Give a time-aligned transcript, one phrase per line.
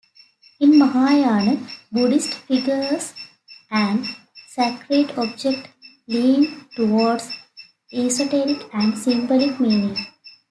[0.59, 1.59] In Mahayana,
[1.91, 3.13] Buddhist figures
[3.69, 4.03] and
[4.47, 5.69] sacred objects
[6.07, 7.29] leaned towards
[7.93, 9.95] esoteric and symbolic meaning.